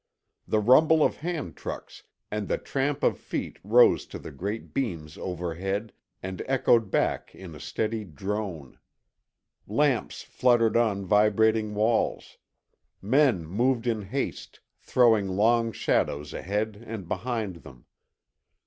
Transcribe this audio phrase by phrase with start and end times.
[0.47, 2.01] The rumble of hand trucks
[2.31, 5.93] and the tramp of feet rose to the great beams overhead
[6.23, 8.79] and echoed back in a steady drone.
[9.67, 12.39] Lamps fluttered on vibrating walls.
[12.99, 17.85] Men moved in haste, throwing long shadows ahead and behind them.